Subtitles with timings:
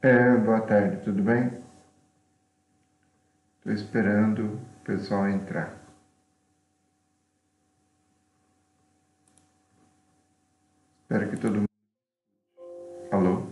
[0.00, 1.50] É, boa tarde, tudo bem?
[3.58, 5.76] Estou esperando o pessoal entrar.
[11.02, 11.68] Espero que todo mundo.
[13.10, 13.48] Alô?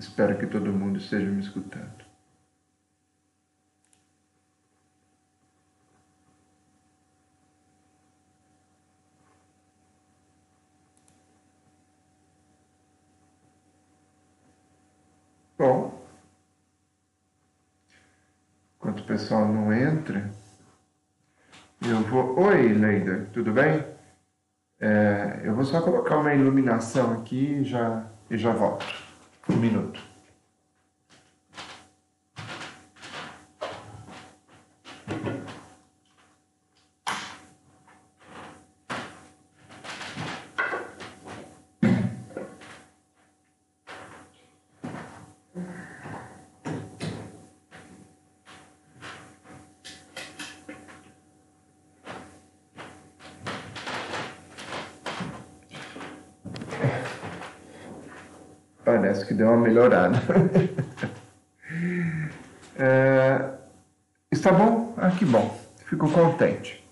[0.00, 2.06] Espero que todo mundo esteja me escutando.
[15.58, 16.06] Bom,
[18.76, 20.30] enquanto o pessoal não entra,
[21.80, 22.38] eu vou.
[22.40, 23.84] Oi, Leida, tudo bem?
[24.80, 28.86] É, eu vou só colocar uma iluminação aqui e já, e já volto.
[29.50, 30.00] Um minuto.
[58.86, 60.18] Parece que deu uma melhorada.
[62.76, 63.50] é,
[64.30, 64.94] está bom?
[64.96, 65.56] Ah, que bom.
[65.84, 66.84] Fico contente.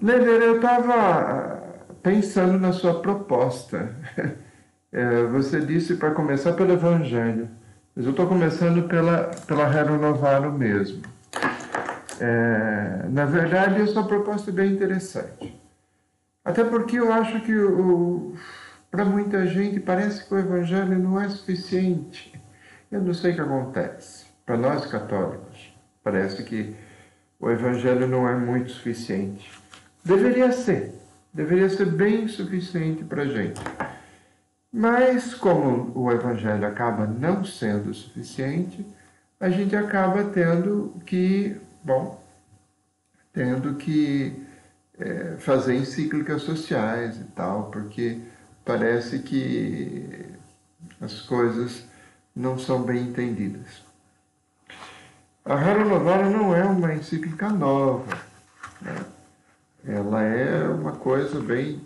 [0.00, 1.62] Leder, eu estava
[2.02, 3.94] pensando na sua proposta.
[4.92, 7.50] É, você disse para começar pelo Evangelho,
[7.94, 11.02] mas eu estou começando pela, pela Hero Novaro mesmo.
[12.18, 15.54] É, na verdade, a sua proposta é bem interessante.
[16.42, 18.34] Até porque eu acho que o,
[18.90, 22.32] para muita gente parece que o Evangelho não é suficiente.
[22.90, 24.26] Eu não sei o que acontece.
[24.44, 26.76] Para nós católicos, parece que
[27.38, 29.50] o Evangelho não é muito suficiente.
[30.04, 30.94] Deveria ser,
[31.32, 33.60] deveria ser bem suficiente para a gente.
[34.72, 38.86] Mas, como o Evangelho acaba não sendo suficiente,
[39.40, 42.22] a gente acaba tendo que, bom,
[43.32, 44.46] tendo que
[44.98, 48.20] é, fazer encíclicas sociais e tal, porque
[48.66, 50.26] parece que
[51.00, 51.86] as coisas
[52.34, 53.82] não são bem entendidas.
[55.44, 58.18] A Rara Novara não é uma encíclica nova.
[58.82, 58.96] Né?
[59.86, 61.80] Ela é uma coisa bem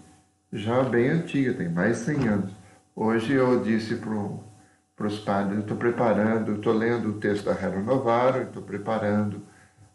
[0.52, 2.52] já bem antiga, tem mais de 100 anos.
[2.96, 8.42] Hoje eu disse para os padres, estou preparando, estou lendo o texto da Rara Novara,
[8.42, 9.42] estou preparando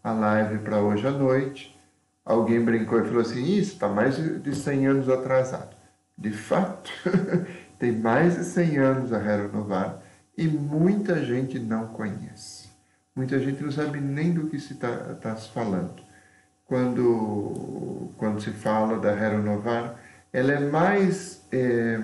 [0.04, 1.76] a live para hoje à noite.
[2.24, 5.75] Alguém brincou e falou assim, isso está mais de 100 anos atrasado.
[6.18, 6.92] De fato,
[7.78, 10.02] tem mais de 100 anos a Hera Novara
[10.38, 12.70] e muita gente não conhece.
[13.16, 16.04] Muita gente não sabe nem do que se está tá se falando.
[16.66, 19.96] Quando, quando se fala da Hera Novara,
[20.34, 22.02] ela é mais é,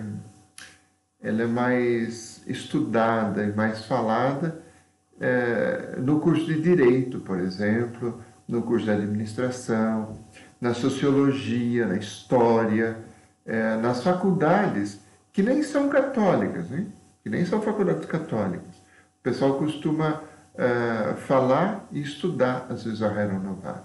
[1.22, 4.62] ela é mais estudada e mais falada
[5.20, 10.18] é, no curso de direito, por exemplo, no curso de administração,
[10.60, 12.98] na sociologia, na história,
[13.46, 15.00] é, nas faculdades
[15.32, 16.92] que nem são católicas, hein?
[17.24, 18.76] que nem são faculdades católicas.
[19.20, 20.24] O pessoal costuma
[20.56, 23.84] é, falar e estudar, às vezes, a Hera Novara.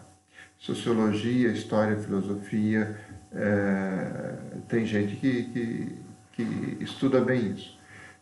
[0.59, 2.99] Sociologia, história, filosofia,
[3.33, 4.35] é,
[4.69, 5.99] tem gente que, que,
[6.33, 7.79] que, estuda bem isso.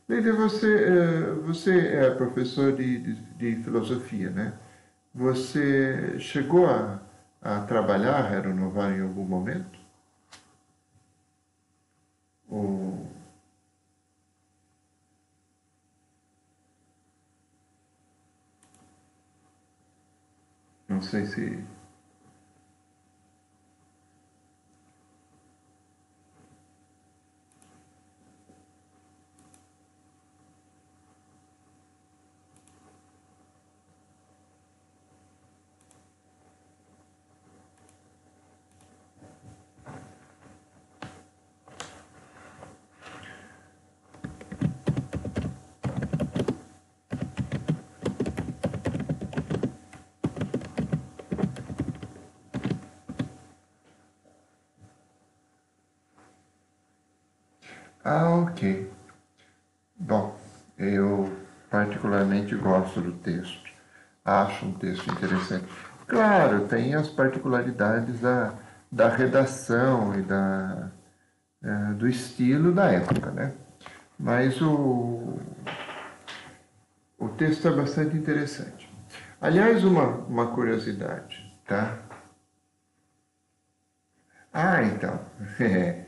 [0.08, 4.52] Leila, você, é, você é professor de, de, de, filosofia, né?
[5.14, 7.00] Você chegou a,
[7.40, 9.83] a trabalhar a Hera Novara em algum momento?
[12.48, 13.06] O
[20.88, 21.73] não sei se
[58.04, 58.90] Ah, ok.
[59.96, 60.36] Bom,
[60.78, 61.32] eu
[61.70, 63.70] particularmente gosto do texto.
[64.24, 65.66] Acho um texto interessante.
[66.06, 68.54] Claro, tem as particularidades da,
[68.90, 70.90] da redação e da,
[71.62, 73.54] é, do estilo da época, né?
[74.18, 75.38] Mas o,
[77.18, 78.88] o texto é bastante interessante.
[79.40, 81.36] Aliás, uma, uma curiosidade,
[81.66, 81.98] tá?
[84.52, 85.20] Ah, então.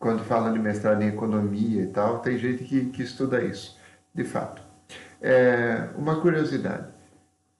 [0.00, 3.78] Quando fala de mestrado em economia e tal, tem gente que, que estuda isso,
[4.14, 4.62] de fato.
[5.20, 6.88] É, uma curiosidade.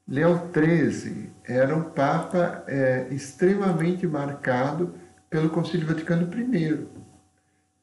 [0.08, 4.94] Leão XIII era um papa é, extremamente marcado
[5.28, 6.88] pelo Concílio Vaticano I.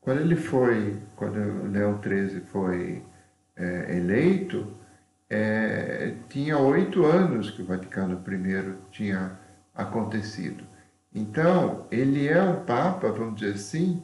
[0.02, 3.04] Quando ele foi, quando Leão XIII foi
[3.56, 4.74] é, eleito,
[5.30, 9.38] é, tinha oito anos que o Vaticano I tinha
[9.76, 10.64] acontecido.
[11.14, 14.02] Então, ele é um Papa, vamos dizer assim,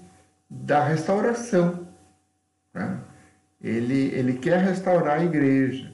[0.53, 1.87] da restauração.
[2.73, 2.99] Né?
[3.61, 5.91] Ele, ele quer restaurar a igreja.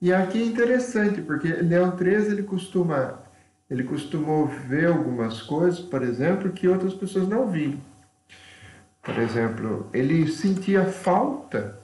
[0.00, 3.18] E aqui é interessante, porque Leão XIII ele costuma,
[3.68, 7.78] ele costumou ver algumas coisas, por exemplo, que outras pessoas não viam.
[9.02, 11.78] Por exemplo, ele sentia falta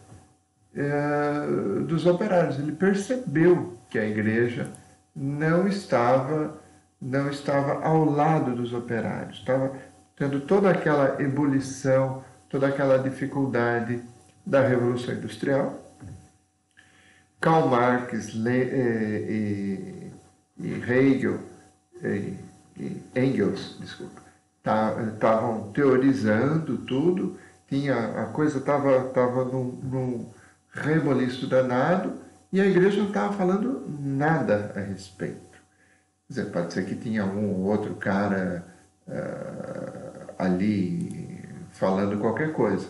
[0.74, 2.58] é, dos operários.
[2.58, 4.68] Ele percebeu que a igreja
[5.14, 6.60] não estava
[7.02, 9.72] não estava ao lado dos operários, estava
[10.22, 14.00] tendo toda aquela ebulição, toda aquela dificuldade
[14.46, 15.82] da Revolução Industrial.
[17.40, 20.12] Karl Marx eh, e,
[20.60, 21.40] e, Hegel
[22.04, 22.36] e,
[22.78, 24.22] e Engels, desculpa,
[25.12, 27.36] estavam teorizando tudo,
[27.68, 30.30] tinha a coisa estava tava num, num
[30.72, 32.12] reboliço danado
[32.52, 35.58] e a igreja não estava falando nada a respeito.
[36.28, 38.64] Quer dizer, pode ser que tinha um ou outro cara
[39.08, 39.91] uh,
[40.42, 42.88] ali falando qualquer coisa,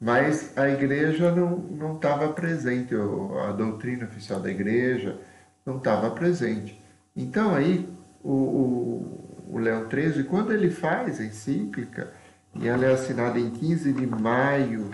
[0.00, 5.18] mas a igreja não estava presente, a doutrina oficial da igreja
[5.64, 6.78] não estava presente.
[7.16, 7.88] Então aí
[8.22, 12.12] o, Leão XIII, quando ele faz a encíclica,
[12.54, 14.90] e ela é assinada em 15 de maio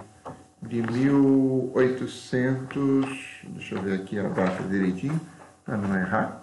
[0.63, 5.21] de 1800, deixa eu ver aqui a data direitinho,
[5.65, 6.43] para não errar,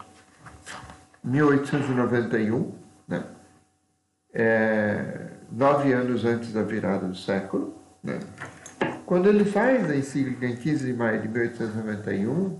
[1.24, 2.74] 1891,
[3.08, 3.24] né?
[4.34, 7.76] É, nove anos antes da virada do século.
[8.04, 8.20] Né?
[9.06, 12.60] Quando ele faz a encíclica em 15 de maio de 1891,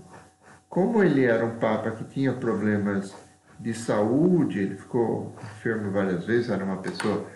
[0.68, 3.14] como ele era um papa que tinha problemas
[3.58, 7.26] de saúde, ele ficou enfermo várias vezes, era uma pessoa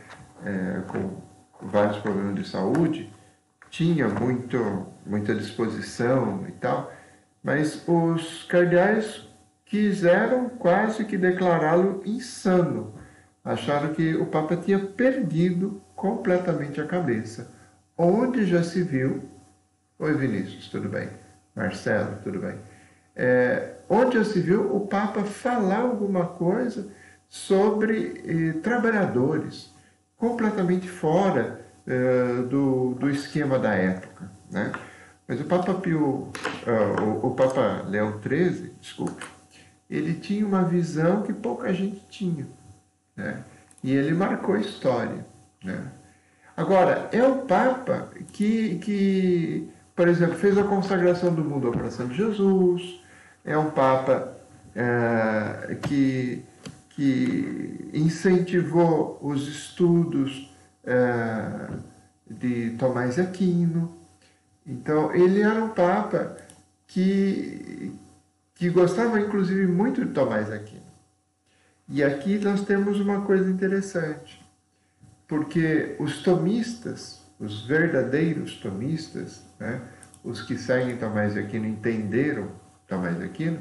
[0.45, 1.23] é, com
[1.61, 3.13] vários problemas de saúde,
[3.71, 6.93] tinha muito, muita disposição e tal,
[7.43, 9.29] mas os cardeais
[9.65, 12.95] quiseram quase que declará-lo insano.
[13.45, 17.51] Acharam que o Papa tinha perdido completamente a cabeça.
[17.97, 19.23] Onde já se viu.
[19.99, 21.09] Oi, Vinícius, tudo bem?
[21.55, 22.57] Marcelo, tudo bem?
[23.15, 26.89] É, onde já se viu o Papa falar alguma coisa
[27.29, 29.73] sobre eh, trabalhadores,
[30.17, 34.31] completamente fora eh, do, do esquema da época.
[34.51, 34.71] Né?
[35.27, 39.25] Mas o Papa Pio, uh, o, o, Papa Leão XIII, desculpe,
[39.89, 42.47] ele tinha uma visão que pouca gente tinha.
[43.17, 43.43] Né?
[43.83, 45.25] E ele marcou a história.
[45.63, 45.83] Né?
[46.57, 52.07] Agora, é o Papa que, que, por exemplo, fez a consagração do mundo ao coração
[52.09, 53.01] de Jesus,
[53.45, 54.37] é um Papa
[54.75, 56.45] é, que,
[56.91, 60.55] que incentivou os estudos
[60.85, 61.69] é,
[62.31, 63.93] de Tomás Aquino.
[64.67, 66.37] Então, ele era um Papa
[66.87, 67.93] que,
[68.55, 70.92] que gostava, inclusive, muito de Tomás Aquino.
[71.95, 74.43] E aqui nós temos uma coisa interessante,
[75.29, 79.79] porque os tomistas, os verdadeiros tomistas, né,
[80.25, 82.49] os que seguem Tomás Aquino entenderam
[82.89, 83.59] Tomás Aquino,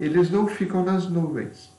[0.00, 1.70] eles não ficam nas nuvens.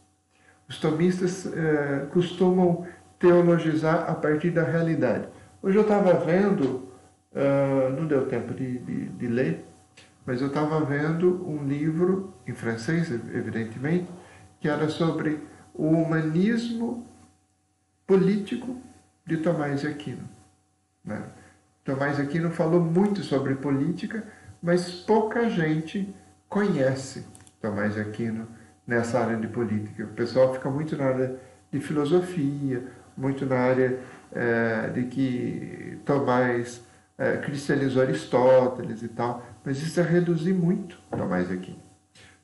[0.69, 2.85] Os tomistas eh, costumam
[3.17, 5.27] teologizar a partir da realidade.
[5.63, 6.91] Hoje eu estava vendo,
[7.33, 9.65] uh, não deu tempo de, de, de ler,
[10.23, 14.07] mas eu estava vendo um livro, em francês, evidentemente,
[14.59, 17.05] que era sobre o humanismo
[18.05, 18.75] político
[19.25, 20.27] de Tomás de Aquino.
[21.05, 21.21] Né?
[21.83, 24.23] Tomás de Aquino falou muito sobre política,
[24.61, 26.13] mas pouca gente
[26.49, 27.25] conhece
[27.61, 28.47] Tomás de Aquino
[28.85, 30.03] nessa área de política.
[30.03, 31.39] O pessoal fica muito na área
[31.71, 32.83] de filosofia,
[33.15, 33.99] muito na área
[34.31, 36.81] é, de que Tomás
[37.17, 41.77] é, cristianizou Aristóteles e tal, mas isso é reduzir muito Tomás aqui.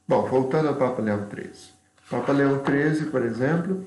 [0.08, 1.83] Bom, voltando ao Papa Leão XIII.
[2.10, 3.86] Papa Leão XIII, por exemplo,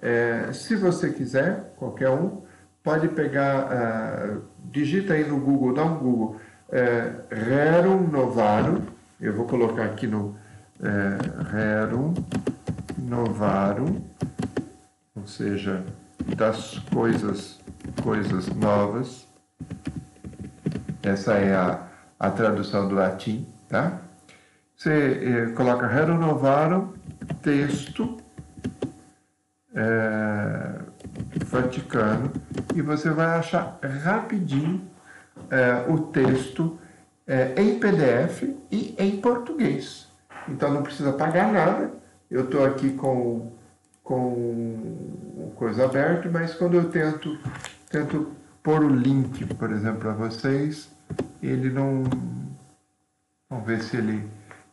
[0.00, 2.42] é, se você quiser, qualquer um,
[2.82, 6.40] pode pegar, é, digita aí no Google, dá um Google,
[6.70, 8.82] é, Rerum Novarum,
[9.20, 10.36] eu vou colocar aqui no
[10.82, 12.14] é, Rerum
[12.98, 14.02] Novarum,
[15.14, 15.84] ou seja,
[16.36, 17.60] das coisas,
[18.02, 19.26] coisas novas.
[21.02, 21.86] Essa é a,
[22.18, 24.00] a tradução do latim, tá?
[24.82, 26.92] Você eh, coloca Renovaram,
[27.40, 28.16] texto,
[29.72, 30.80] é,
[31.46, 32.32] Vaticano
[32.74, 34.82] e você vai achar rapidinho
[35.48, 36.80] é, o texto
[37.56, 40.08] em PDF e em português.
[40.48, 41.92] Então não precisa pagar nada.
[42.28, 43.52] Eu estou aqui com,
[44.02, 47.38] com coisa aberta, mas quando eu tento,
[47.88, 48.32] tento
[48.64, 50.90] pôr o link, por exemplo, para vocês,
[51.40, 52.02] ele não.
[53.48, 54.28] Vamos ver se ele,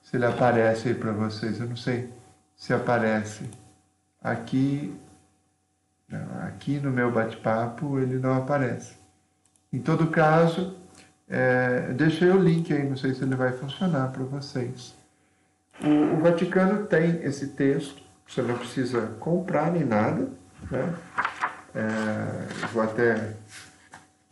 [0.09, 1.59] se ele aparece aí para vocês.
[1.59, 2.09] Eu não sei
[2.55, 3.47] se aparece.
[4.21, 4.93] Aqui,
[6.47, 8.95] aqui no meu bate-papo ele não aparece.
[9.71, 10.75] Em todo caso,
[11.27, 14.95] é, deixei o link aí, não sei se ele vai funcionar para vocês.
[15.79, 20.27] O, o, Vaticano tem esse texto, você não precisa comprar nem nada.
[20.71, 20.95] Né?
[21.75, 23.35] É, vou até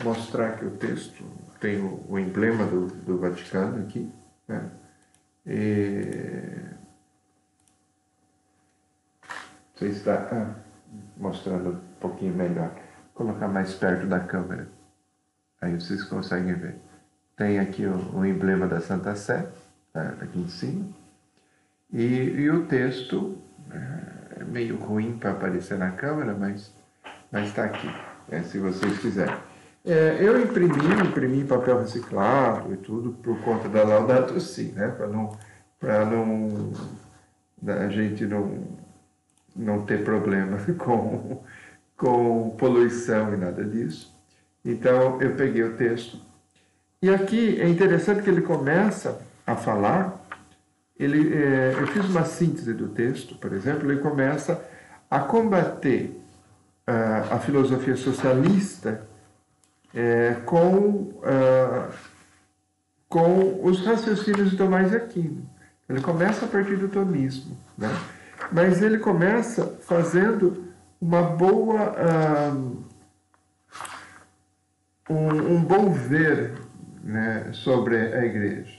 [0.03, 1.24] mostrar aqui o texto,
[1.62, 4.12] tem o, o emblema do, do, Vaticano aqui.
[4.48, 4.67] Né?
[5.48, 6.68] E...
[9.24, 10.56] Não sei se está
[11.16, 12.70] mostrando um pouquinho melhor.
[13.16, 14.68] Vou colocar mais perto da câmera.
[15.62, 16.75] Aí vocês conseguem ver.
[17.36, 19.48] Tem aqui o, o emblema da Santa Sé,
[19.94, 20.16] tá?
[20.22, 20.86] aqui em cima.
[21.92, 23.38] E, e o texto
[23.72, 26.74] é meio ruim para aparecer na câmera, mas
[27.34, 27.88] está aqui,
[28.27, 29.38] né, se vocês quiserem.
[29.89, 30.75] É, eu imprimi,
[31.08, 34.89] imprimi papel reciclado e tudo por conta da Laudato Si, né?
[34.89, 35.38] Para não,
[35.79, 36.74] para não
[37.65, 38.67] a gente não,
[39.56, 41.41] não ter problema com,
[41.96, 44.13] com poluição e nada disso.
[44.65, 46.20] Então eu peguei o texto.
[47.01, 50.22] E aqui é interessante que ele começa a falar,
[51.00, 54.62] ele, é, eu fiz uma síntese do texto, por exemplo, ele começa
[55.10, 56.20] a combater
[56.86, 59.08] uh, a filosofia socialista
[59.98, 61.92] é, com, uh,
[63.10, 65.50] com os raciocínios de Tomás Aquino.
[65.89, 67.89] Ele começa a partir do tomismo, né?
[68.51, 70.68] mas ele começa fazendo
[71.01, 71.96] uma boa.
[71.98, 72.88] Uh,
[75.10, 76.54] um, um bom ver
[77.01, 78.77] né, sobre a igreja.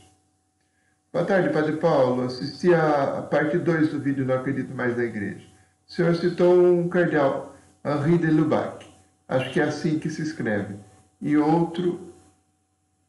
[1.11, 2.25] Boa tarde, Padre Paulo.
[2.25, 5.47] Assisti a, a parte 2 do vídeo Não Acredito Mais na Igreja.
[5.89, 8.87] O senhor citou um cardeal, Henri de Lubac.
[9.27, 10.77] Acho que é assim que se escreve.
[11.21, 12.13] E outro,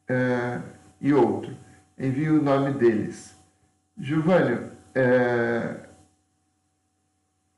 [0.08, 0.60] é,
[1.00, 1.54] e outro.
[1.98, 3.34] Envio o nome deles.
[3.98, 4.58] Giovanni,
[4.94, 5.76] é,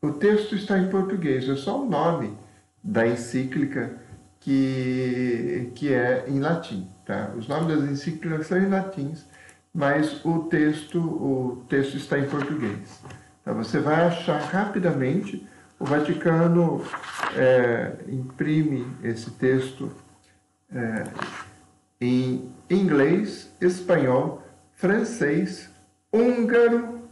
[0.01, 2.37] o texto está em português, é só o nome
[2.83, 3.99] da encíclica
[4.41, 6.89] que, que é em latim.
[7.07, 7.31] Tá?
[7.37, 9.25] Os nomes das encíclicas são em latins,
[9.73, 13.01] mas o texto, o texto está em português.
[13.41, 15.47] Então você vai achar rapidamente,
[15.79, 16.85] o Vaticano
[17.37, 19.91] é, imprime esse texto
[20.75, 21.05] é,
[22.01, 24.43] em inglês, espanhol,
[24.75, 25.71] francês,
[26.13, 27.03] húngaro,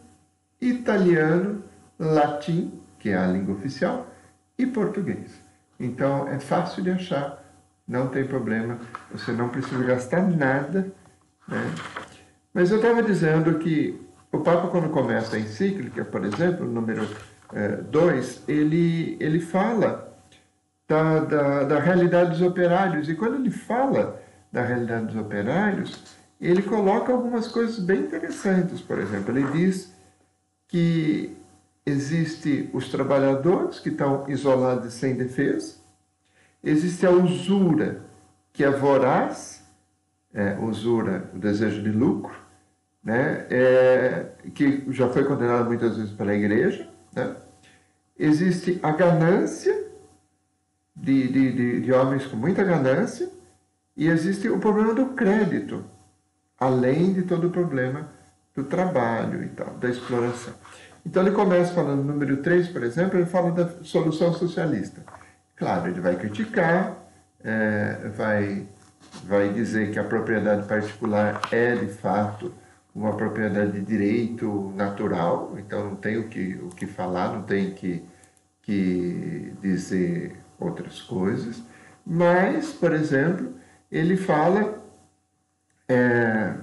[0.60, 1.62] italiano,
[1.98, 4.06] latim, que é a língua oficial,
[4.58, 5.40] e português.
[5.78, 7.42] Então é fácil de achar,
[7.86, 8.78] não tem problema,
[9.10, 10.92] você não precisa gastar nada.
[11.48, 11.74] Né?
[12.52, 14.00] Mas eu estava dizendo que
[14.32, 17.08] o Papa, quando começa a encíclica, por exemplo, número
[17.90, 20.09] 2, é, ele, ele fala
[20.90, 23.08] da, da, da realidade dos operários.
[23.08, 24.20] E quando ele fala
[24.50, 26.02] da realidade dos operários,
[26.40, 28.80] ele coloca algumas coisas bem interessantes.
[28.80, 29.94] Por exemplo, ele diz
[30.66, 31.36] que
[31.86, 35.76] existe os trabalhadores que estão isolados e sem defesa,
[36.62, 38.02] existe a usura,
[38.52, 39.64] que é voraz,
[40.34, 42.36] é, usura, o desejo de lucro,
[43.02, 47.34] né, é, que já foi condenado muitas vezes pela igreja, né?
[48.18, 49.79] existe a ganância,
[51.00, 53.28] de, de, de, de homens com muita ganância,
[53.96, 55.84] e existe o problema do crédito,
[56.58, 58.08] além de todo o problema
[58.54, 60.54] do trabalho e tal, da exploração.
[61.04, 65.02] Então ele começa falando número 3, por exemplo, ele fala da solução socialista.
[65.56, 66.96] Claro, ele vai criticar,
[67.42, 68.66] é, vai,
[69.24, 72.52] vai dizer que a propriedade particular é de fato
[72.94, 77.70] uma propriedade de direito natural, então não tem o que, o que falar, não tem
[77.72, 78.04] que,
[78.62, 81.62] que dizer outras coisas.
[82.06, 83.54] Mas, por exemplo,
[83.90, 84.80] ele fala
[85.88, 86.54] é,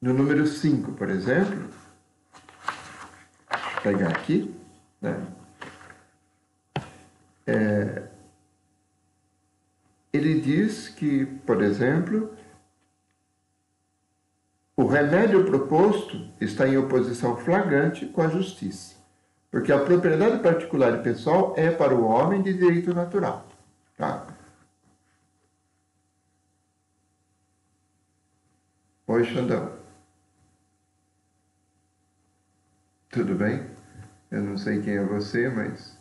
[0.00, 1.68] no número 5, por exemplo,
[3.50, 4.54] vou pegar aqui,
[5.00, 5.26] né?
[7.46, 8.02] É,
[10.12, 12.36] ele diz que, por exemplo,
[14.76, 18.94] o remédio proposto está em oposição flagrante com a justiça,
[19.50, 23.46] porque a propriedade particular e pessoal é para o homem de direito natural.
[23.96, 24.26] Tá?
[29.06, 29.72] Oi, Xandão.
[33.10, 33.66] Tudo bem?
[34.30, 35.98] Eu não sei quem é você, mas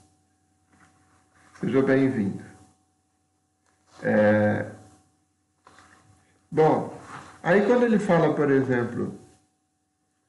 [1.59, 2.43] Seja bem-vindo.
[4.03, 4.69] É...
[6.51, 6.95] Bom,
[7.41, 9.19] aí quando ele fala, por exemplo,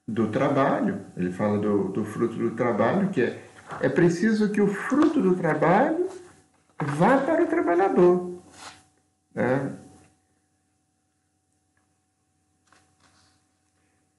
[0.08, 3.42] do trabalho, ele fala do, do fruto do trabalho, que é,
[3.82, 6.08] é preciso que o fruto do trabalho
[6.82, 8.40] vá para o trabalhador.
[9.34, 9.70] Né?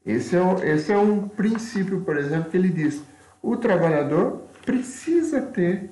[0.05, 3.03] Esse é, esse é um princípio, por exemplo, que ele diz:
[3.41, 5.89] o trabalhador precisa ter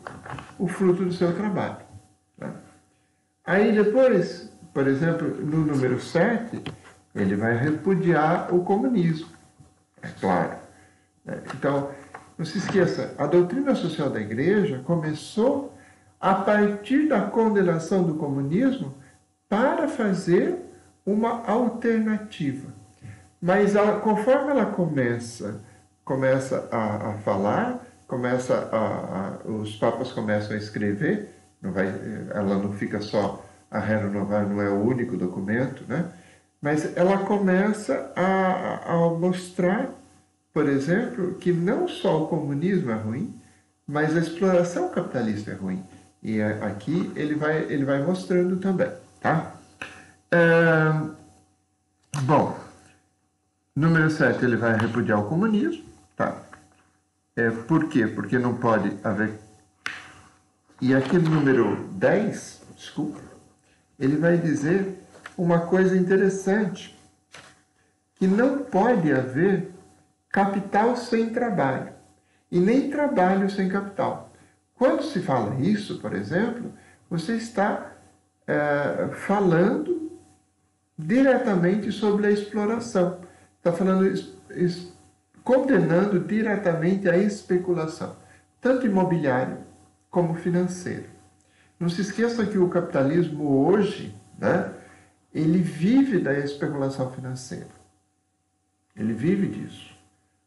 [0.59, 1.85] o fruto do seu trabalho.
[2.37, 2.53] Né?
[3.43, 6.61] Aí depois, por exemplo, no número 7,
[7.15, 9.37] ele vai repudiar o comunismo,
[10.07, 10.57] é claro.
[11.25, 11.41] Né?
[11.55, 11.89] Então,
[12.37, 15.73] não se esqueça, a doutrina social da igreja começou
[16.19, 18.93] a partir da condenação do comunismo
[19.49, 20.55] para fazer
[21.05, 22.73] uma alternativa.
[23.41, 25.62] Mas conforme ela começa,
[26.03, 31.88] começa a, a falar, começa a, a, os papas começam a escrever, não vai,
[32.34, 36.05] ela não fica só a renovar, não é o único documento, né?
[36.62, 39.89] Mas ela começa a, a mostrar,
[40.54, 43.34] por exemplo, que não só o comunismo é ruim,
[43.88, 45.84] mas a exploração capitalista é ruim.
[46.22, 48.91] E aqui ele vai, ele vai mostrando também,
[49.22, 49.54] tá?
[50.32, 50.91] É,
[52.24, 52.60] bom,
[53.76, 56.41] número 7, ele vai repudiar o comunismo, tá?
[57.36, 58.08] É, por quê?
[58.08, 59.39] Porque não pode haver...
[60.82, 63.20] E aqui no número 10, desculpa,
[64.00, 65.07] ele vai dizer
[65.38, 66.97] uma coisa interessante,
[68.15, 69.71] que não pode haver
[70.30, 71.93] capital sem trabalho,
[72.52, 74.32] e nem trabalho sem capital.
[74.76, 76.73] Quando se fala isso, por exemplo,
[77.10, 77.91] você está
[78.47, 80.12] é, falando
[80.97, 83.19] diretamente sobre a exploração.
[83.58, 84.93] Está falando, es,
[85.43, 88.15] condenando diretamente a especulação,
[88.60, 89.58] tanto imobiliário
[90.10, 91.06] como financeiro.
[91.80, 94.71] Não se esqueça que o capitalismo hoje, né,
[95.38, 97.67] ele vive da especulação financeira.
[98.95, 99.95] Ele vive disso.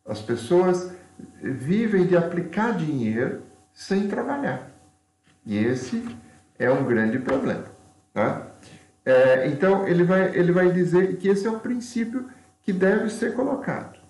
[0.05, 0.93] As pessoas
[1.41, 4.69] vivem de aplicar dinheiro sem trabalhar.
[5.47, 6.05] E esse
[6.59, 7.67] é um grande problema.
[8.13, 8.49] Tá?
[9.05, 12.29] É, então, ele vai, ele vai dizer que esse é um princípio
[12.63, 14.01] que deve ser colocado.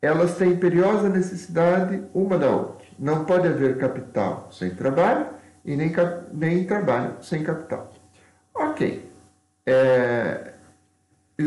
[0.00, 2.86] Elas têm imperiosa necessidade uma da outra.
[2.98, 5.26] Não pode haver capital sem trabalho
[5.62, 5.92] e nem,
[6.32, 7.92] nem trabalho sem capital.
[8.54, 9.09] Ok.
[9.70, 10.52] É,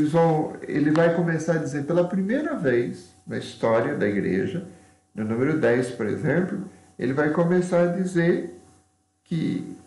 [0.10, 4.68] vão, ele vai começar a dizer pela primeira vez na história da igreja,
[5.14, 8.60] no número 10, por exemplo, ele vai começar a dizer
[9.24, 9.78] que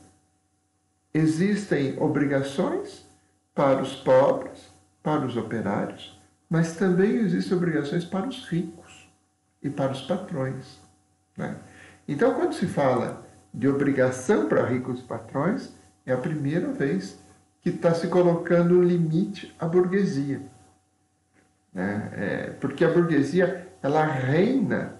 [1.12, 3.06] existem obrigações
[3.54, 4.70] para os pobres,
[5.02, 9.08] para os operários, mas também existem obrigações para os ricos
[9.62, 10.78] e para os patrões.
[11.36, 11.56] Né?
[12.06, 15.72] Então, quando se fala de obrigação para ricos e patrões,
[16.04, 17.18] é a primeira vez
[17.66, 20.40] que está se colocando limite à burguesia.
[21.74, 22.12] Né?
[22.12, 24.94] É, porque a burguesia, ela reina,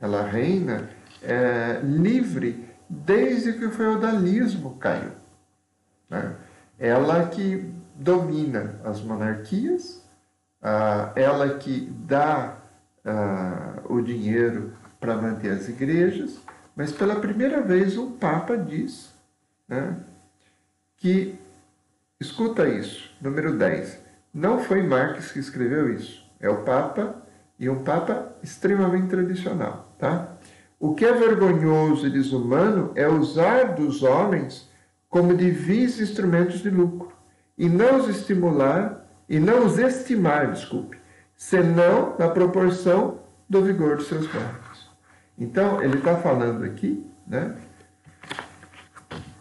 [0.00, 0.90] ela reina
[1.22, 5.12] é, livre desde que o feudalismo caiu.
[6.10, 6.34] Né?
[6.80, 10.02] Ela que domina as monarquias,
[11.14, 12.56] ela que dá
[13.88, 16.40] o dinheiro para manter as igrejas,
[16.74, 19.14] mas pela primeira vez um Papa diz
[19.68, 19.96] né,
[20.96, 21.38] que,
[22.20, 24.00] escuta isso, número 10,
[24.32, 27.22] não foi Marx que escreveu isso, é o Papa
[27.58, 30.36] e um Papa extremamente tradicional, tá?
[30.78, 34.68] O que é vergonhoso e desumano é usar dos homens
[35.08, 37.12] como divis instrumentos de lucro
[37.56, 40.98] e não os estimular e não os estimar, desculpe,
[41.36, 44.90] senão na proporção do vigor dos seus corpos.
[45.38, 47.56] Então, ele está falando aqui, né?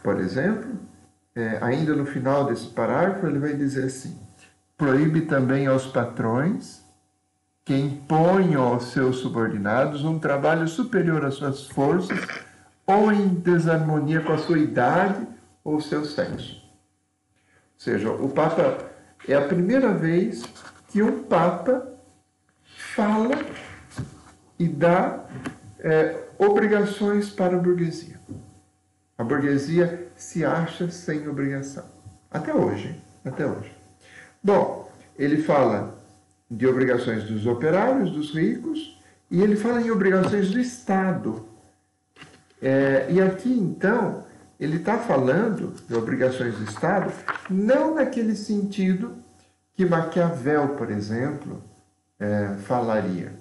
[0.01, 0.79] Por exemplo,
[1.35, 4.17] é, ainda no final desse parágrafo, ele vai dizer assim:
[4.77, 6.83] proíbe também aos patrões
[7.65, 12.19] que imponham aos seus subordinados um trabalho superior às suas forças
[12.85, 15.25] ou em desarmonia com a sua idade
[15.63, 16.55] ou seu sexo.
[16.55, 18.91] Ou seja, o Papa
[19.27, 20.43] é a primeira vez
[20.89, 21.87] que um Papa
[22.65, 23.35] fala
[24.59, 25.25] e dá
[25.79, 28.19] é, obrigações para a burguesia.
[29.17, 31.83] A burguesia se acha sem obrigação.
[32.31, 32.95] Até hoje.
[33.25, 33.71] Até hoje.
[34.41, 35.99] Bom, ele fala
[36.49, 41.45] de obrigações dos operários, dos ricos, e ele fala em obrigações do Estado.
[42.61, 44.23] É, e aqui, então,
[44.59, 47.11] ele está falando de obrigações do Estado,
[47.49, 49.15] não naquele sentido
[49.75, 51.61] que Maquiavel, por exemplo,
[52.19, 53.33] é, falaria.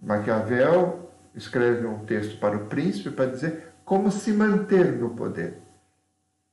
[0.00, 5.67] Maquiavel escreve um texto para o príncipe para dizer como se manter no poder.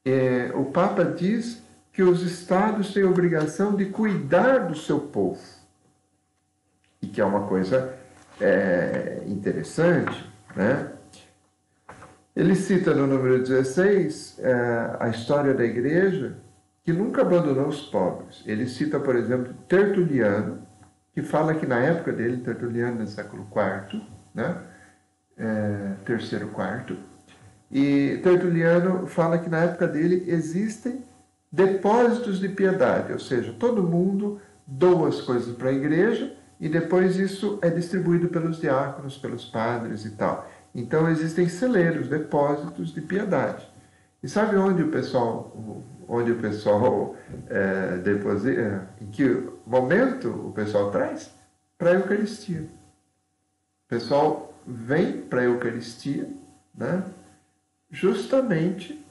[0.05, 5.41] É, o Papa diz que os estados têm obrigação de cuidar do seu povo,
[7.01, 7.95] e que é uma coisa
[8.39, 10.91] é, interessante, né?
[12.35, 16.37] Ele cita no número 16 é, a história da igreja
[16.83, 18.43] que nunca abandonou os pobres.
[18.45, 20.61] Ele cita, por exemplo, Tertuliano,
[21.13, 24.61] que fala que na época dele, Tertuliano no século IV, né?
[25.37, 26.97] É, terceiro, quarto,
[27.71, 31.03] e Tertuliano fala que na época dele existem
[31.51, 37.17] depósitos de piedade, ou seja, todo mundo doa as coisas para a igreja e depois
[37.17, 40.47] isso é distribuído pelos diáconos, pelos padres e tal.
[40.73, 43.65] Então existem celeiros, depósitos de piedade.
[44.21, 45.55] E sabe onde o pessoal,
[46.07, 47.15] onde o pessoal
[47.47, 51.33] é, deposita, em que momento o pessoal traz?
[51.77, 52.61] Para a Eucaristia.
[52.61, 56.27] O pessoal vem para a Eucaristia,
[56.73, 57.03] né?
[57.89, 59.03] Justamente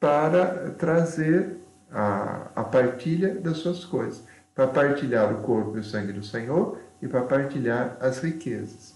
[0.00, 1.58] para trazer
[1.90, 6.78] a, a partilha das suas coisas, para partilhar o corpo e o sangue do Senhor
[7.00, 8.94] e para partilhar as riquezas.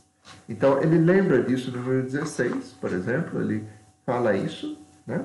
[0.48, 3.64] Então, ele lembra disso no número 16, por exemplo, ele
[4.04, 5.24] fala isso, né?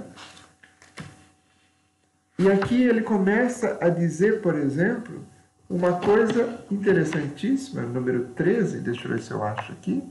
[2.38, 5.24] E aqui ele começa a dizer, por exemplo,
[5.70, 10.04] uma coisa interessantíssima, número 13, deixa eu ver se eu acho aqui.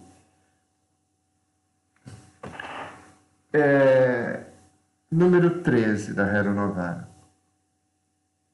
[3.52, 4.44] É,
[5.10, 7.08] número 13 da Rero Novara.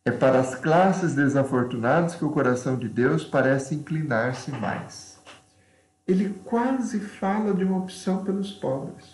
[0.05, 5.21] É para as classes desafortunadas que o coração de Deus parece inclinar-se mais.
[6.07, 9.13] Ele quase fala de uma opção pelos pobres.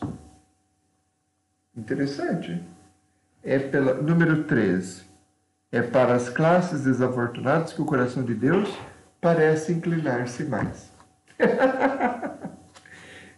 [1.75, 2.63] Interessante.
[3.43, 5.03] É pela número 13.
[5.73, 8.69] É para as classes desafortunadas que o coração de Deus
[9.21, 10.93] parece inclinar-se mais.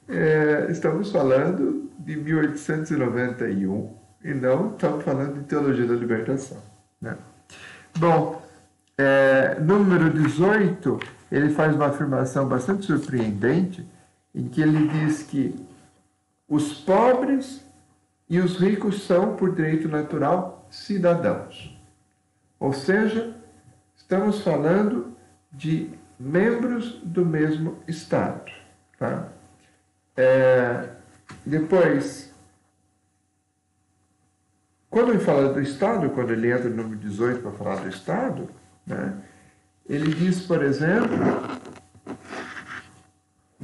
[0.09, 6.59] é, estamos falando de 1891 e não estamos falando de teologia da libertação.
[7.01, 7.17] Né?
[7.99, 8.43] Bom,
[8.97, 10.99] é, número 18,
[11.31, 13.87] ele faz uma afirmação bastante surpreendente,
[14.35, 15.55] em que ele diz que
[16.49, 17.65] os pobres
[18.29, 21.79] e os ricos são, por direito natural, cidadãos.
[22.59, 23.37] Ou seja,
[23.97, 25.15] estamos falando
[25.53, 28.51] de membros do mesmo Estado.
[28.99, 29.29] Tá?
[30.17, 30.89] É,
[31.45, 32.33] depois,
[34.89, 38.49] quando ele fala do Estado, quando ele entra no número 18 para falar do Estado,
[38.87, 39.15] né,
[39.89, 41.09] ele diz, por exemplo,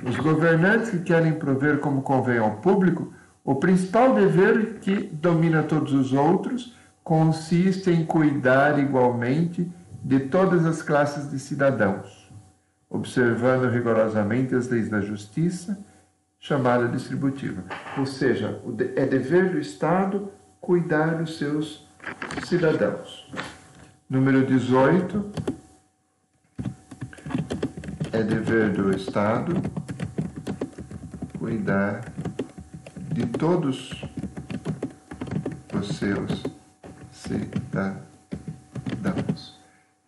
[0.03, 3.13] os governantes que querem prover como convém ao público,
[3.45, 9.71] o principal dever que domina todos os outros consiste em cuidar igualmente
[10.03, 12.31] de todas as classes de cidadãos,
[12.89, 15.79] observando rigorosamente as leis da justiça,
[16.41, 17.63] chamada distributiva.
[17.99, 18.61] Ou seja,
[18.97, 21.87] é dever do Estado cuidar dos seus
[22.47, 23.31] cidadãos.
[24.09, 25.31] Número 18.
[28.13, 29.63] É dever do Estado
[31.39, 32.11] cuidar
[33.13, 34.03] de todos
[35.75, 36.43] os seus
[37.13, 38.01] cidadãos.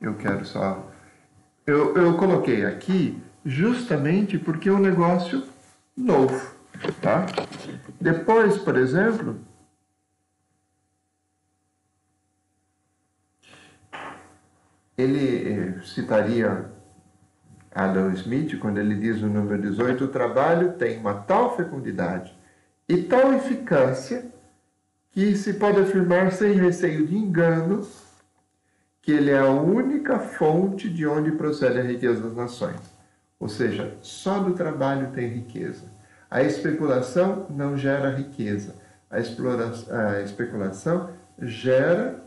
[0.01, 0.91] Eu quero só.
[1.67, 5.52] Eu, eu coloquei aqui justamente porque um negócio
[5.97, 6.55] novo.
[7.01, 7.27] Tá?
[8.01, 9.39] Depois, por exemplo,
[14.97, 16.71] ele eh, citaria
[17.75, 22.37] Adam Smith quando ele diz no número 18: o trabalho tem uma tal fecundidade
[22.89, 24.31] e tal eficácia
[25.11, 27.87] que se pode afirmar sem receio de engano
[29.01, 32.92] que ele é a única fonte de onde procede a riqueza das nações.
[33.43, 35.87] Ou seja, só do trabalho tem riqueza.
[36.31, 38.77] A especulação não gera riqueza.
[39.11, 42.23] A, a especulação gera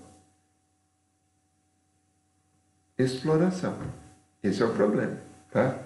[2.98, 3.78] exploração.
[4.44, 5.16] Esse é o problema,
[5.50, 5.78] tá?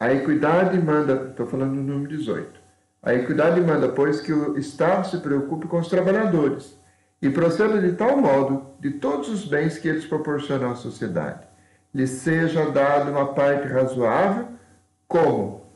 [0.00, 2.60] A equidade manda, estou falando no número 18.
[3.04, 6.76] A equidade manda, pois, que o Estado se preocupe com os trabalhadores
[7.22, 11.47] e proceda de tal modo de todos os bens que eles proporcionam à sociedade,
[11.94, 14.48] lhes seja dado uma parte razoável,
[15.06, 15.66] como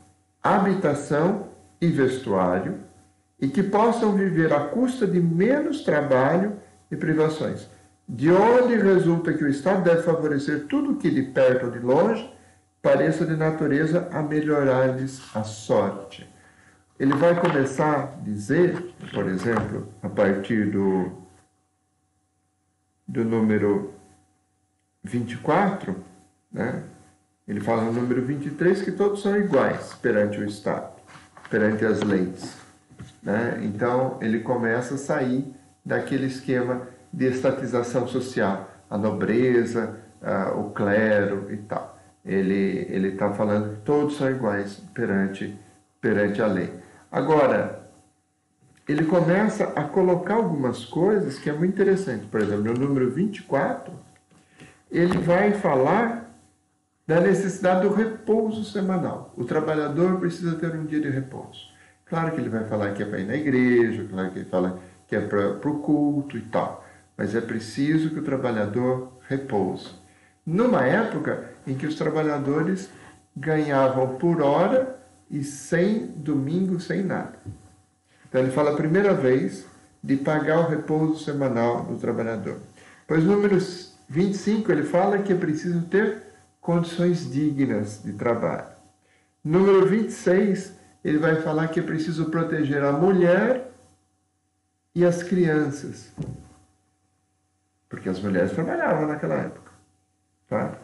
[0.43, 1.49] habitação
[1.81, 2.81] e vestuário,
[3.41, 6.57] e que possam viver à custa de menos trabalho
[6.91, 7.69] e privações
[8.09, 12.31] de onde resulta que o Estado deve favorecer tudo que de perto ou de longe
[12.83, 16.29] pareça de natureza a melhorar-lhes a sorte.
[16.99, 21.11] Ele vai começar a dizer, por exemplo, a partir do,
[23.09, 23.95] do número
[25.05, 25.97] 24,
[26.53, 26.85] né?
[27.47, 30.93] ele fala no número 23 que todos são iguais perante o Estado.
[31.51, 32.57] perante as leis.
[33.23, 33.61] Né?
[33.63, 35.53] Então, ele começa a sair
[35.85, 41.99] daquele esquema de estatização social, a nobreza, uh, o clero e tal.
[42.25, 45.59] Ele ele está falando que todos são iguais perante
[46.01, 46.73] perante a lei.
[47.11, 47.83] Agora,
[48.89, 52.27] ele começa a colocar algumas coisas que é muito interessante.
[52.27, 53.93] Por exemplo, no número 24,
[54.93, 56.31] ele vai falar
[57.07, 59.33] da necessidade do repouso semanal.
[59.37, 61.73] O trabalhador precisa ter um dia de repouso.
[62.05, 64.79] Claro que ele vai falar que é para ir na igreja, claro que ele fala
[65.09, 66.85] que é para o culto e tal,
[67.17, 69.91] mas é preciso que o trabalhador repouse.
[70.45, 72.91] Numa época em que os trabalhadores
[73.35, 74.99] ganhavam por hora
[75.31, 77.39] e sem domingo, sem nada.
[78.29, 79.67] Então ele fala a primeira vez
[80.03, 82.59] de pagar o repouso semanal do trabalhador.
[83.07, 83.59] Pois número
[84.13, 86.23] 25 ele fala que é preciso ter
[86.61, 88.67] condições dignas de trabalho.
[89.43, 93.73] Número 26, ele vai falar que é preciso proteger a mulher
[94.95, 96.13] e as crianças.
[97.89, 99.73] Porque as mulheres trabalhavam naquela época.
[100.47, 100.75] Tá?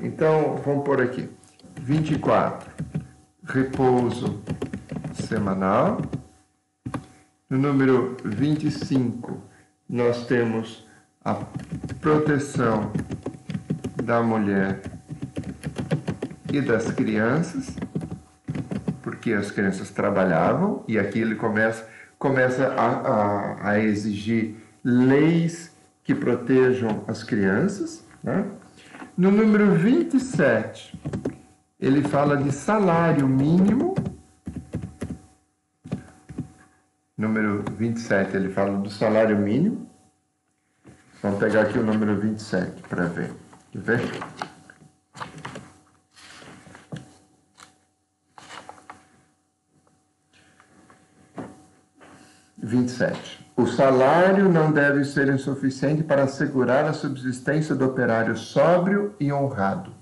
[0.00, 1.30] Então, vamos por aqui.
[1.80, 2.68] 24.
[3.44, 4.42] Repouso
[5.14, 6.02] semanal.
[7.48, 9.40] No número 25,
[9.88, 10.85] nós temos
[11.26, 11.34] a
[12.00, 12.92] proteção
[14.00, 14.80] da mulher
[16.52, 17.76] e das crianças,
[19.02, 21.84] porque as crianças trabalhavam, e aqui ele começa,
[22.16, 28.06] começa a, a, a exigir leis que protejam as crianças.
[28.22, 28.44] Né?
[29.18, 30.96] No número 27,
[31.80, 33.96] ele fala de salário mínimo
[37.16, 39.85] número 27, ele fala do salário mínimo.
[41.26, 43.32] Vamos pegar aqui o número 27 para ver.
[43.72, 44.00] Quer ver?
[52.56, 53.44] Vinte e sete.
[53.56, 59.92] O salário não deve ser insuficiente para assegurar a subsistência do operário sóbrio e honrado.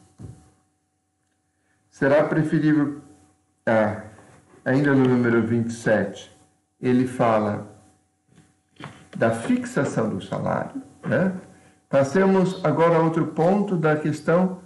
[1.89, 3.01] Será preferível,
[3.65, 4.03] ah,
[4.63, 6.31] ainda no número 27,
[6.83, 7.74] ele fala
[9.17, 10.83] da fixação do salário.
[11.05, 11.33] Né?
[11.89, 14.59] Passemos agora a outro ponto da questão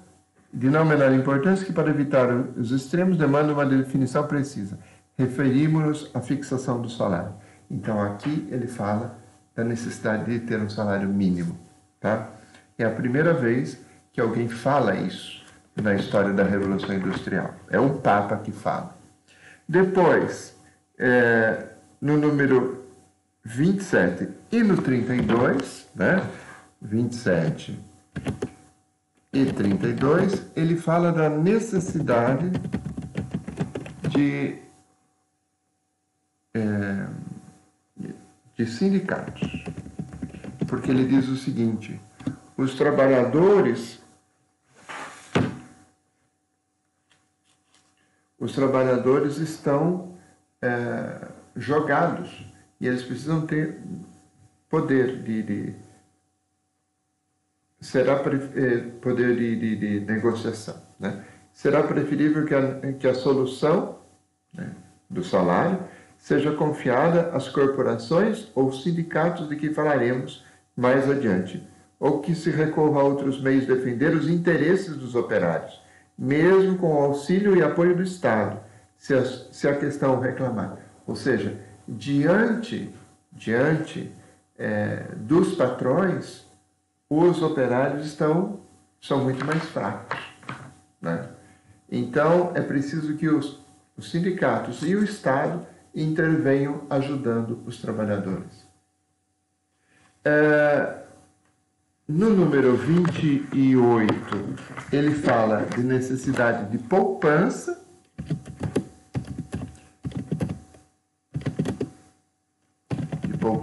[0.52, 4.78] de não menor importância, que para evitar os extremos demanda uma definição precisa.
[5.16, 7.34] Referimos-nos à fixação do salário.
[7.70, 9.18] Então aqui ele fala
[9.54, 11.58] da necessidade de ter um salário mínimo.
[12.00, 12.30] Tá?
[12.78, 13.78] É a primeira vez
[14.12, 15.44] que alguém fala isso
[15.76, 17.54] na história da Revolução Industrial.
[17.68, 18.96] É o Papa que fala.
[19.68, 20.56] Depois,
[20.98, 21.66] é,
[22.00, 22.78] no número
[23.48, 26.22] 27 e no 32, né?
[26.82, 27.78] 27
[29.32, 32.50] e 32, ele fala da necessidade
[34.11, 34.58] de,
[36.52, 37.06] é,
[38.54, 39.64] de sindicatos.
[40.66, 41.98] Porque ele diz o seguinte:
[42.54, 43.98] os trabalhadores.
[48.38, 50.14] Os trabalhadores estão
[50.62, 52.47] é, jogados
[52.81, 53.79] e eles precisam ter
[54.69, 55.75] poder de, de
[57.81, 61.25] será eh, poder de, de, de, negociação, né?
[61.53, 63.99] Será preferível que a, que a solução
[64.55, 64.71] né,
[65.11, 65.81] do salário
[66.17, 70.45] seja confiada às corporações ou sindicatos de que falaremos
[70.77, 71.67] mais adiante,
[71.99, 75.83] ou que se recorra a outros meios de defender os interesses dos operários,
[76.17, 78.61] mesmo com auxílio e apoio do Estado,
[78.97, 80.77] se a, se a questão reclamar.
[81.07, 81.57] Ou seja,
[81.88, 82.94] diante,
[83.33, 84.12] diante
[84.59, 86.44] é, dos patrões,
[87.09, 88.61] os operários estão
[89.01, 90.18] são muito mais fracos.
[91.01, 91.29] Né?
[91.90, 93.61] Então, é preciso que os,
[93.96, 98.66] os sindicatos e o Estado intervenham ajudando os trabalhadores.
[100.24, 101.03] É,
[102.07, 104.14] no número 28,
[104.92, 107.81] ele fala de necessidade de poupança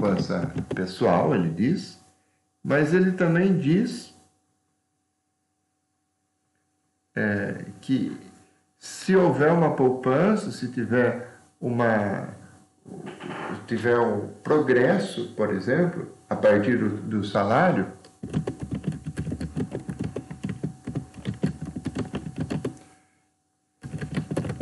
[0.06, 2.00] poupança pessoal, ele diz,
[2.64, 4.14] mas ele também diz
[7.16, 8.18] é, que
[8.78, 11.28] se houver uma poupança, se tiver
[11.60, 12.30] uma
[13.66, 17.88] tiver um progresso, por exemplo, a partir do, do salário,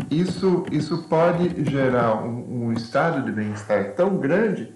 [0.09, 4.73] isso, isso pode gerar um, um estado de bem-estar tão grande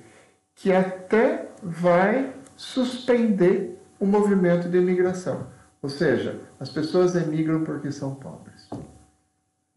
[0.57, 5.47] que até vai suspender o movimento de imigração.
[5.81, 8.67] Ou seja, as pessoas emigram porque são pobres.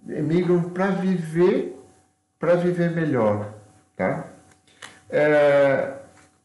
[0.08, 1.76] Emigram para viver
[2.38, 3.52] para viver melhor,
[3.94, 4.26] tá?
[5.10, 5.98] É,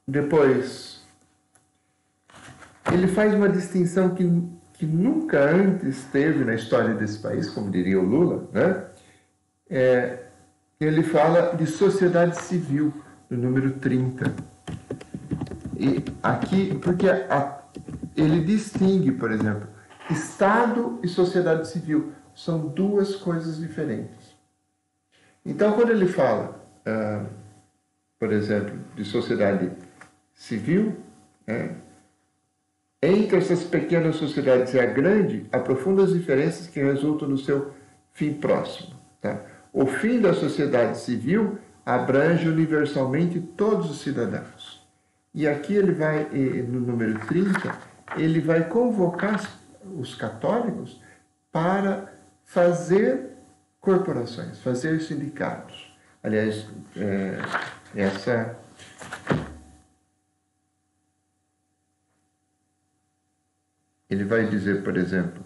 [0.06, 1.02] depois,
[2.92, 4.30] ele faz uma distinção que,
[4.74, 8.88] que nunca antes teve na história desse país, como diria o Lula, né?
[9.70, 10.26] É,
[10.82, 12.94] ele fala de sociedade civil,
[13.30, 14.34] no número 30.
[15.78, 17.62] E aqui, porque a,
[18.16, 19.68] ele distingue, por exemplo,
[20.10, 24.36] Estado e sociedade civil são duas coisas diferentes.
[25.46, 27.26] Então, quando ele fala, uh,
[28.20, 29.72] por exemplo, de sociedade
[30.34, 30.96] civil,
[31.48, 31.76] né,
[33.02, 37.74] entre essas pequenas sociedades e a grande, há profundas diferenças que resultam no seu
[38.14, 38.96] fim próximo.
[39.22, 39.42] Tá?
[39.72, 44.84] O fim da sociedade civil abrange universalmente todos os cidadãos.
[45.34, 46.24] E aqui ele vai,
[46.68, 47.78] no número 30,
[48.18, 49.42] ele vai convocar
[50.00, 51.00] os católicos
[51.52, 52.12] para
[52.46, 53.32] fazer
[53.80, 55.94] corporações, fazer sindicatos.
[56.24, 56.68] Aliás,
[56.98, 57.38] é,
[57.96, 58.58] essa
[64.10, 65.44] ele vai dizer, por exemplo,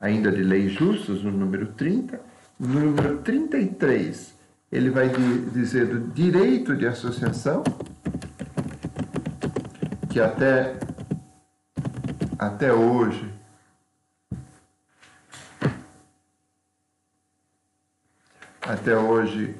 [0.00, 2.20] ainda de leis justas, no número 30,
[2.58, 4.35] no número 33,
[4.70, 5.08] ele vai
[5.52, 7.62] dizer do direito de associação,
[10.10, 10.76] que até,
[12.38, 13.36] até hoje
[18.66, 19.54] até hoje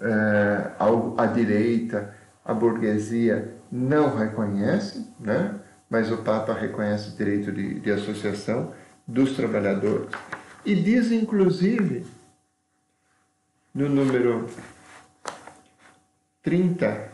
[0.00, 5.54] é, a, a, direita, a burguesia não reconhece, né?
[5.88, 8.72] mas o Papa reconhece o direito de, de associação
[9.06, 10.10] dos trabalhadores.
[10.64, 12.04] E diz, inclusive,
[13.74, 14.46] no número
[16.42, 17.10] 30,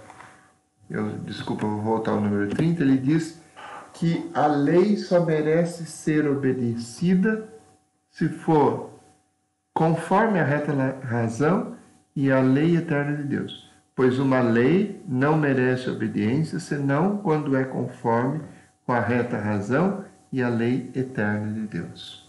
[0.91, 3.41] eu, desculpa, vou voltar ao número 30, ele diz
[3.93, 7.49] que a lei só merece ser obedecida
[8.11, 8.91] se for
[9.73, 11.77] conforme a reta razão
[12.15, 13.71] e a lei eterna de Deus.
[13.97, 18.41] Pois uma lei não merece obediência senão quando é conforme
[18.85, 22.25] com a reta razão e a lei eterna de Deus.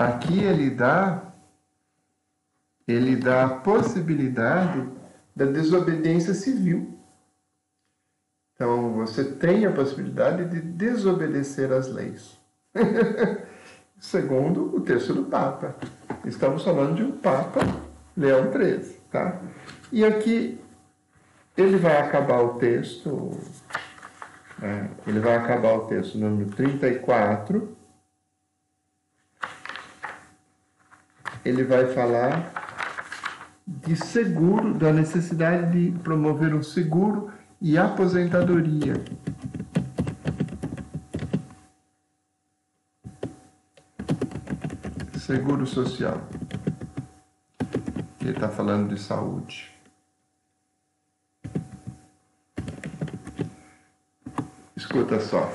[0.00, 1.22] Aqui ele dá
[2.86, 4.88] ele dá a possibilidade
[5.34, 6.98] da desobediência civil.
[8.54, 12.36] Então você tem a possibilidade de desobedecer às leis.
[13.98, 15.76] Segundo o texto do Papa.
[16.24, 17.60] Estamos falando de um Papa
[18.16, 19.40] Leão XIII, tá?
[19.92, 20.60] E aqui
[21.56, 23.38] ele vai acabar o texto,
[24.58, 24.90] né?
[25.06, 27.76] ele vai acabar o texto número 34,
[31.44, 32.52] ele vai falar
[33.66, 37.30] de seguro, da necessidade de promover um seguro
[37.60, 38.94] e aposentadoria.
[45.18, 46.20] Seguro social.
[48.20, 49.70] Ele está falando de saúde.
[54.76, 55.50] Escuta só.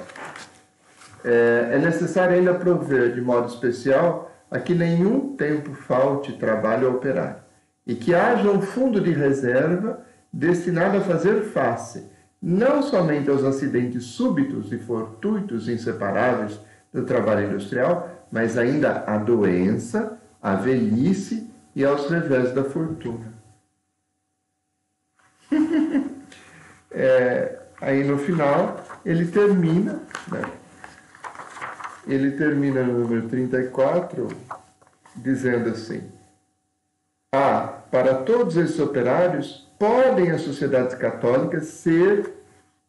[1.23, 4.24] É, é necessário ainda prover de modo especial
[4.55, 7.45] a que nenhum tempo falte trabalho a operar,
[7.85, 9.99] e que haja um fundo de reserva
[10.31, 12.09] destinado a fazer face
[12.41, 16.57] não somente aos acidentes súbitos e fortuitos inseparáveis
[16.93, 23.33] do trabalho industrial, mas ainda à doença, à velhice e aos revés da fortuna.
[26.91, 30.01] é, aí no final ele termina,
[30.31, 30.43] né?
[32.07, 34.27] Ele termina no número 34,
[35.15, 36.03] dizendo assim:
[37.31, 42.33] Ah, para todos esses operários, podem as sociedades católicas ser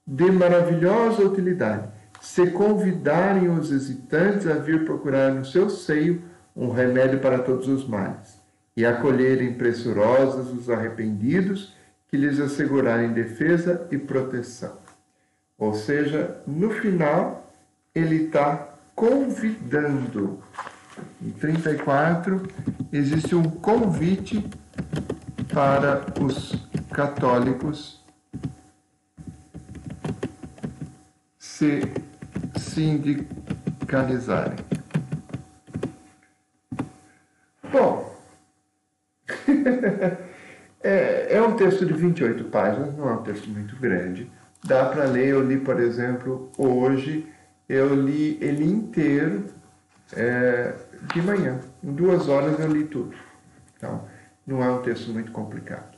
[0.06, 1.88] de maravilhosa utilidade,
[2.20, 6.22] se convidarem os hesitantes a vir procurar no seu seio
[6.54, 8.38] um remédio para todos os males,
[8.76, 11.74] e acolherem pressurosas os arrependidos
[12.08, 14.76] que lhes assegurarem defesa e proteção.
[15.58, 17.50] Ou seja, no final,
[17.94, 20.42] ele está convidando.
[21.22, 22.42] Em 34,
[22.90, 24.48] existe um convite
[25.52, 28.02] para os católicos
[31.38, 31.82] se
[32.56, 34.56] sindicalizarem.
[37.70, 38.16] Bom,
[40.82, 44.32] é, é, um texto de 28 páginas, não é um texto muito grande.
[44.64, 47.30] Dá para ler, eu li, por exemplo, hoje,
[47.68, 49.46] eu li ele inteiro
[50.14, 50.74] é,
[51.12, 51.60] de manhã.
[51.82, 53.14] Em duas horas eu li tudo.
[53.76, 54.04] Então,
[54.46, 55.96] não é um texto muito complicado.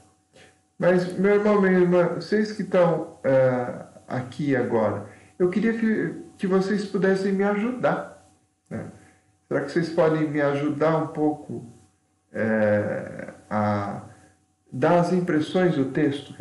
[0.79, 5.07] Mas, meu irmão, minha irmã, vocês que estão uh, aqui agora,
[5.39, 8.25] eu queria que, que vocês pudessem me ajudar.
[8.71, 8.87] Né?
[9.49, 11.66] Será que vocês podem me ajudar um pouco
[12.33, 14.03] é, a
[14.71, 16.35] dar as impressões do texto?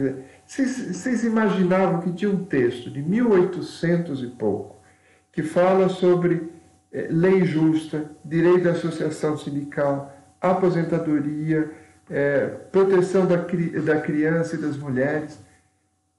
[0.45, 4.76] Vocês, vocês imaginavam que tinha um texto de 1800 e pouco
[5.37, 6.51] que fala sobre
[6.91, 10.11] é, lei justa, direito da associação sindical,
[10.41, 11.71] aposentadoria,
[12.09, 15.37] é, proteção da, da criança e das mulheres.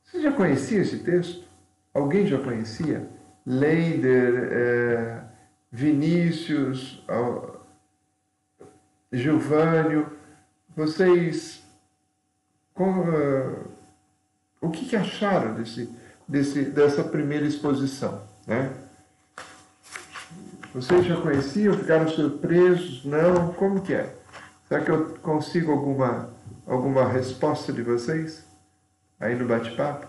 [0.05, 1.43] Você já conhecia esse texto?
[1.93, 3.09] Alguém já conhecia?
[3.45, 5.21] Leider, é,
[5.73, 7.05] Vinícius,
[9.13, 10.13] Gilvânio,
[10.77, 11.67] vocês
[12.73, 13.69] com, uh,
[14.61, 15.93] o que, que, acharam desse,
[16.29, 18.23] desse, dessa primeira exposição?
[18.47, 18.73] Né?
[20.75, 23.05] Vocês já conheciam, ficaram surpresos?
[23.05, 23.53] Não?
[23.55, 24.15] Como que é?
[24.69, 26.31] Será que eu consigo alguma,
[26.67, 28.45] alguma resposta de vocês
[29.19, 30.07] aí no bate-papo?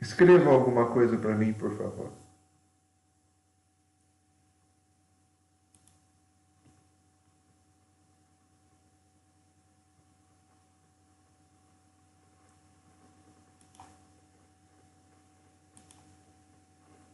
[0.00, 2.10] Escrevam alguma coisa para mim, por favor.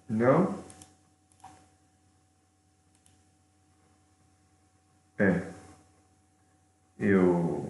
[0.09, 0.67] Não?
[5.19, 5.41] É.
[6.99, 7.65] Eu.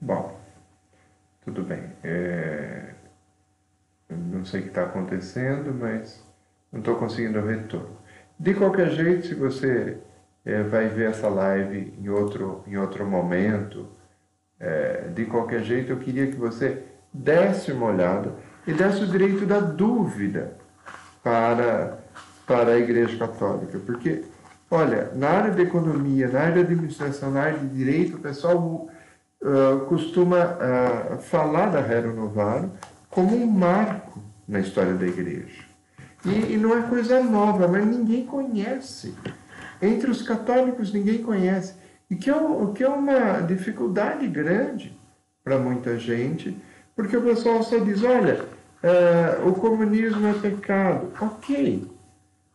[0.00, 0.30] Bom,
[1.44, 1.82] tudo bem.
[2.02, 2.94] É...
[4.10, 6.22] Não sei o que está acontecendo, mas
[6.72, 7.96] não estou conseguindo retorno.
[8.38, 9.98] De qualquer jeito, se você
[10.44, 13.86] é, vai ver essa live em outro, em outro momento,
[14.60, 18.32] é, de qualquer jeito, eu queria que você desse uma olhada
[18.66, 20.56] e desse o direito da dúvida
[21.22, 21.98] para,
[22.46, 23.78] para a Igreja Católica.
[23.78, 24.24] Porque,
[24.70, 28.88] olha, na área de economia, na área de administração, na área de direito, o pessoal
[29.42, 32.70] uh, costuma uh, falar da Rero Novaro
[33.10, 35.67] como um marco na história da Igreja.
[36.24, 39.14] E, e não é coisa nova, mas ninguém conhece.
[39.80, 41.74] Entre os católicos ninguém conhece.
[42.10, 44.96] E que é, o que é uma dificuldade grande
[45.44, 46.56] para muita gente,
[46.96, 48.44] porque o pessoal só diz, olha,
[48.82, 51.12] é, o comunismo é pecado.
[51.20, 51.86] Ok.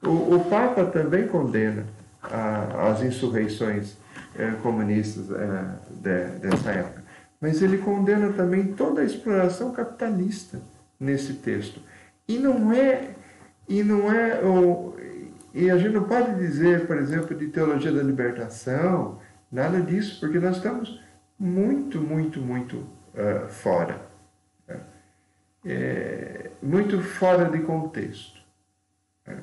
[0.03, 1.85] O, o Papa também condena
[2.21, 3.95] a, as insurreições
[4.37, 7.03] é, comunistas é, de, dessa época.
[7.39, 10.61] Mas ele condena também toda a exploração capitalista
[10.99, 11.81] nesse texto.
[12.27, 13.09] E não é
[13.67, 14.41] e não é.
[14.41, 14.95] Ou,
[15.53, 19.19] e a gente não pode dizer, por exemplo, de teologia da libertação,
[19.51, 21.01] nada disso, porque nós estamos
[21.37, 22.77] muito, muito, muito
[23.13, 24.01] uh, fora.
[24.67, 24.79] Né?
[25.65, 28.41] É, muito fora de contexto.
[29.27, 29.37] Né?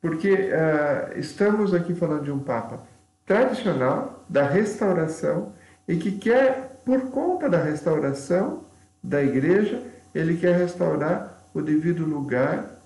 [0.00, 2.82] Porque uh, estamos aqui falando de um Papa
[3.26, 5.52] tradicional, da restauração,
[5.86, 8.64] e que quer, por conta da restauração
[9.02, 9.82] da igreja,
[10.14, 12.81] ele quer restaurar o devido lugar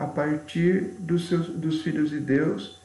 [0.00, 2.80] a partir dos, seus, dos filhos de Deus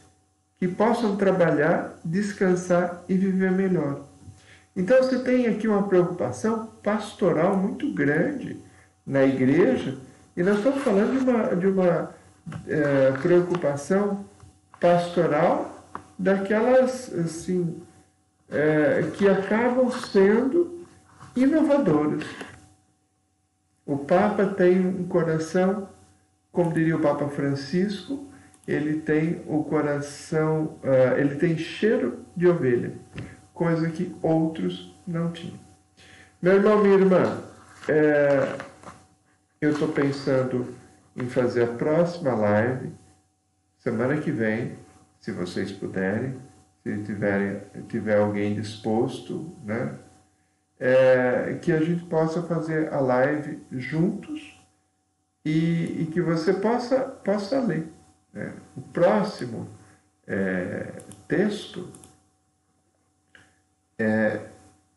[0.60, 4.02] que possam trabalhar, descansar e viver melhor.
[4.76, 8.60] Então você tem aqui uma preocupação pastoral muito grande
[9.08, 9.98] na igreja,
[10.36, 12.12] e nós estamos falando de uma, de uma
[12.68, 14.26] é, preocupação
[14.78, 15.86] pastoral
[16.20, 17.82] daquelas assim
[18.50, 20.86] é, que acabam sendo
[21.34, 22.26] inovadoras.
[23.86, 25.95] O Papa tem um coração
[26.56, 28.26] como diria o Papa Francisco,
[28.66, 32.94] ele tem o coração, uh, ele tem cheiro de ovelha,
[33.54, 35.60] coisa que outros não tinham.
[36.42, 37.44] Meu irmão, minha irmã,
[37.90, 38.56] é,
[39.60, 40.74] eu estou pensando
[41.16, 42.92] em fazer a próxima live
[43.80, 44.76] semana que vem,
[45.20, 46.36] se vocês puderem,
[46.84, 49.94] se tiverem, tiver alguém disposto, né?
[50.80, 54.55] É, que a gente possa fazer a live juntos
[55.46, 57.88] e, e que você possa, possa ler.
[58.34, 58.52] Né?
[58.76, 59.70] O próximo
[60.28, 60.92] é,
[61.28, 61.88] texto
[63.98, 64.42] é,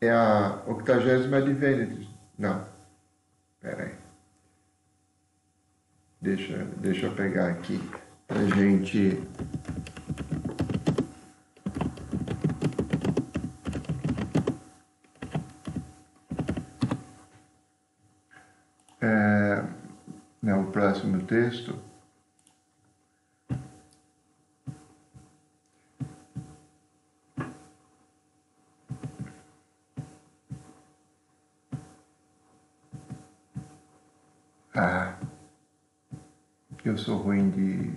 [0.01, 2.09] é a octagésima Advênites.
[2.39, 2.65] Não,
[3.61, 3.93] peraí.
[6.21, 7.79] Deixa, deixa eu pegar aqui
[8.27, 9.23] para gente
[20.99, 21.79] próximo texto.
[34.75, 35.17] Ah,
[36.85, 37.93] eu sou ruim de,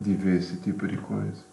[0.00, 1.44] de ver esse tipo de coisa.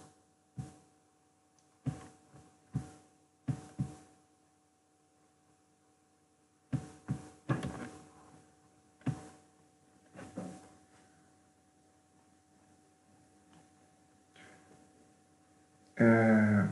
[15.97, 16.67] É,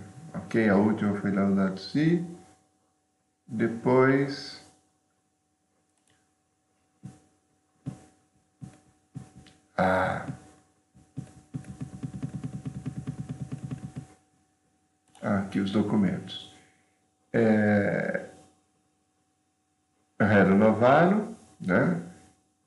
[0.54, 2.24] ok, a última foi lado si.
[3.48, 4.64] Depois.
[9.76, 10.28] Ah.
[15.22, 16.54] aqui os documentos.
[17.32, 18.30] É,
[20.20, 22.02] Rero Novaro, né?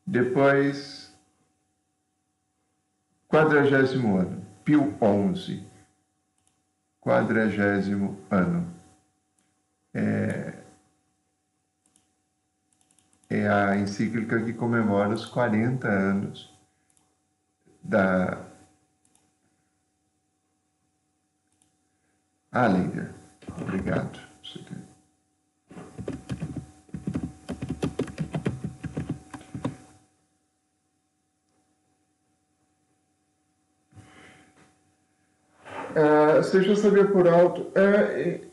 [0.04, 1.14] Depois,
[3.28, 4.92] quadragésimo ano, Pio
[5.34, 5.75] XI
[7.06, 8.66] quadragésimo ano.
[9.94, 10.54] É,
[13.30, 16.52] é a encíclica que comemora os 40 anos
[17.80, 18.44] da.
[22.50, 23.14] Ah, Lídia,
[23.60, 24.18] obrigado.
[35.96, 37.62] Uh, eu saber por alto.
[37.62, 38.44] Uh,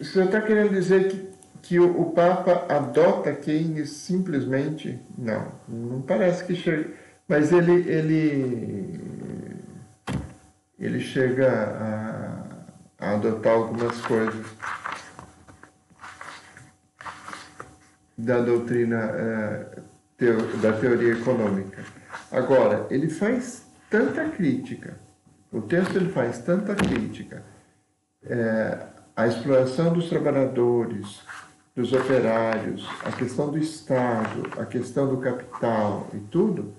[0.00, 4.98] você está querendo dizer que, que o, o, Papa adota Keynes simplesmente?
[5.18, 6.90] Não, não parece que chega.
[7.28, 9.00] Mas ele, ele,
[10.78, 11.52] ele chega
[12.98, 14.46] a, a adotar algumas coisas
[18.16, 19.82] da doutrina, uh,
[20.16, 21.84] teo, da teoria econômica.
[22.32, 25.04] Agora, ele faz tanta crítica
[25.54, 27.44] o texto ele faz tanta crítica
[28.24, 31.22] é, à exploração dos trabalhadores,
[31.76, 36.74] dos operários, a questão do Estado, a questão do capital e tudo,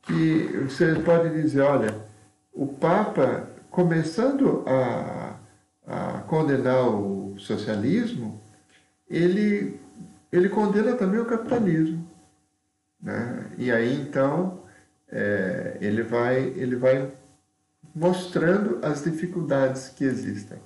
[0.00, 1.94] que você pode dizer, olha,
[2.54, 5.36] o Papa, começando a,
[5.86, 8.40] a condenar o socialismo,
[9.10, 9.78] ele,
[10.32, 12.08] ele condena também o capitalismo.
[12.98, 13.46] Né?
[13.58, 14.62] E aí, então,
[15.10, 17.10] é, ele, vai, ele vai
[17.96, 20.58] mostrando as dificuldades que existem.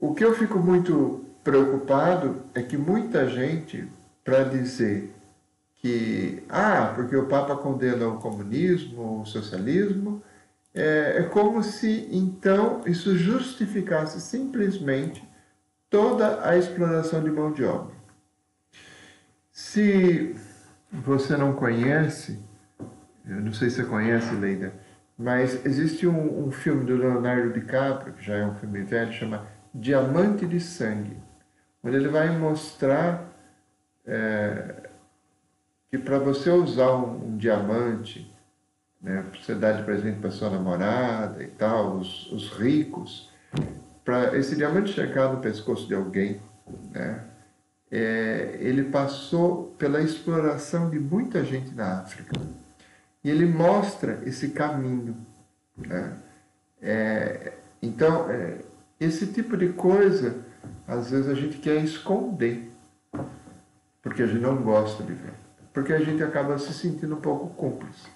[0.00, 3.88] O que eu fico muito preocupado é que muita gente,
[4.24, 5.14] para dizer
[5.76, 10.20] que, ah, porque o Papa condena o comunismo, o socialismo,
[10.74, 15.22] é, é como se então isso justificasse simplesmente
[15.88, 17.94] toda a exploração de mão de obra.
[19.52, 20.34] Se
[20.90, 22.40] você não conhece,
[23.24, 24.74] eu não sei se você conhece, Leida,
[25.18, 29.46] mas existe um, um, filme do Leonardo DiCaprio, que já é um filme velho, chama
[29.72, 31.16] Diamante de Sangue,
[31.82, 33.32] onde ele vai mostrar
[34.04, 34.88] é,
[35.90, 38.30] que para você usar um, um diamante,
[39.00, 43.30] né, você dar de presente para sua namorada e tal, os, os ricos,
[44.04, 46.40] para esse diamante chegar no pescoço de alguém,
[46.90, 47.24] né,
[47.90, 52.32] é, ele passou pela exploração de muita gente na África.
[53.24, 55.16] E ele mostra esse caminho.
[55.76, 56.16] Né?
[56.80, 58.58] É, então, é,
[59.00, 60.44] esse tipo de coisa,
[60.86, 62.70] às vezes a gente quer esconder,
[64.02, 65.32] porque a gente não gosta de ver,
[65.72, 68.08] porque a gente acaba se sentindo um pouco cúmplice.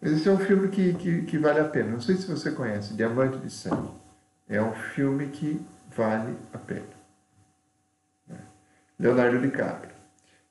[0.00, 1.90] Mas esse é um filme que, que, que vale a pena.
[1.90, 3.90] Não sei se você conhece, Diamante de Sangue.
[4.48, 5.60] É um filme que
[5.96, 6.86] vale a pena.
[8.28, 8.38] Né?
[9.00, 9.95] Leonardo DiCaprio.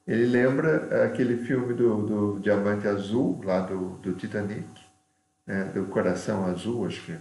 [0.07, 4.69] Ele lembra aquele filme do, do Diamante Azul, lá do, do Titanic,
[5.47, 5.65] né?
[5.73, 7.17] do Coração Azul, acho que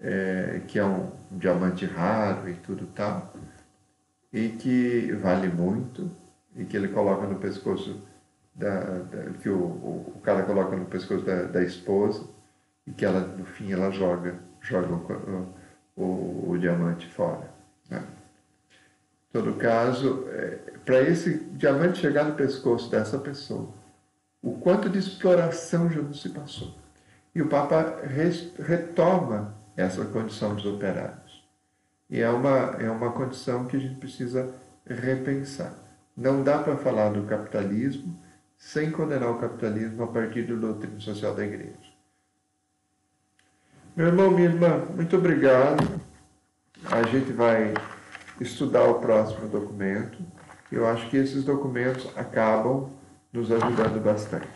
[0.00, 3.32] é, é que é um, um, diamante raro e tudo tal,
[4.32, 6.10] e que vale muito,
[6.56, 8.02] e que ele coloca no pescoço,
[8.54, 12.26] da, da que o, o, cara coloca no pescoço da, da, esposa,
[12.86, 15.54] e que ela, no fim, ela joga, joga o,
[15.96, 17.50] o, o diamante fora.
[17.90, 18.02] Né?
[19.34, 23.68] Todo caso, é, para esse diamante chegar no pescoço dessa pessoa,
[24.40, 26.72] o quanto de exploração já não se passou.
[27.34, 27.96] E o Papa
[28.60, 31.44] retoma essa condição dos operários.
[32.08, 34.54] E é uma, é uma condição que a gente precisa
[34.86, 35.74] repensar.
[36.16, 38.16] Não dá para falar do capitalismo
[38.56, 41.92] sem condenar o capitalismo a partir do doutrina social da igreja.
[43.96, 46.00] Meu irmão, minha irmã, muito obrigado.
[46.88, 47.74] A gente vai
[48.40, 50.18] estudar o próximo documento
[50.72, 52.90] Eu acho que esses documentos acabam
[53.32, 54.48] nos ajudando bastante.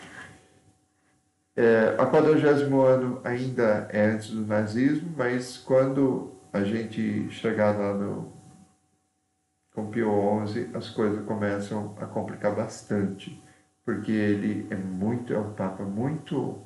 [1.57, 7.95] É, a 40 ano ainda é antes do nazismo, mas quando a gente chegar lá
[7.95, 8.33] no
[9.75, 13.41] com Pio XI, as coisas começam a complicar bastante,
[13.85, 16.59] porque ele é muito, é um papa muito,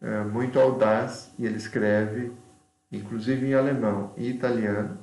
[0.00, 2.32] é, muito audaz e ele escreve,
[2.92, 4.98] inclusive em alemão e italiano,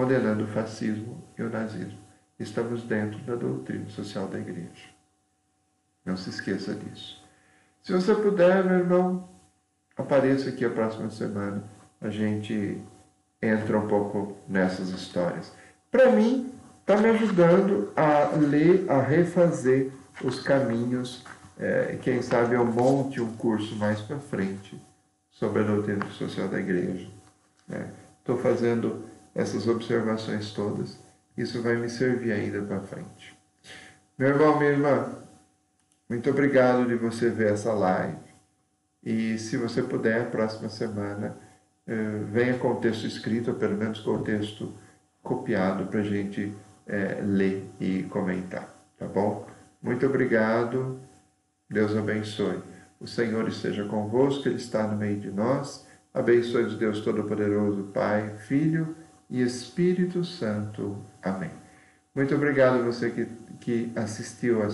[0.00, 1.98] condenando o fascismo e o nazismo.
[2.38, 4.88] Estamos dentro da doutrina social da igreja.
[6.06, 7.22] Não se esqueça disso.
[7.82, 9.28] Se você puder, meu irmão,
[9.94, 11.62] apareça aqui a próxima semana.
[12.00, 12.80] A gente
[13.42, 15.52] entra um pouco nessas histórias.
[15.90, 19.92] Para mim, está me ajudando a ler, a refazer
[20.24, 21.26] os caminhos.
[21.58, 24.80] É, quem sabe eu monte um curso mais para frente
[25.30, 27.06] sobre a doutrina social da igreja.
[28.18, 28.42] Estou né?
[28.42, 30.98] fazendo essas observações todas.
[31.36, 33.36] Isso vai me servir ainda para frente.
[34.18, 35.14] Meu irmão, minha irmã,
[36.08, 38.18] muito obrigado de você ver essa live.
[39.02, 41.36] E se você puder, próxima semana,
[41.86, 44.74] eh, venha com o texto escrito, ou pelo menos com o texto
[45.22, 46.54] copiado, para a gente
[46.86, 48.68] é, ler e comentar.
[48.98, 49.46] Tá bom?
[49.80, 51.00] Muito obrigado.
[51.68, 52.60] Deus abençoe.
[53.00, 55.86] O Senhor esteja convosco, Ele está no meio de nós.
[56.12, 58.96] Abençoe o Deus Todo-Poderoso, Pai, Filho
[59.30, 60.96] e Espírito Santo.
[61.22, 61.50] Amém.
[62.14, 63.26] Muito obrigado você que,
[63.60, 64.68] que assistiu essa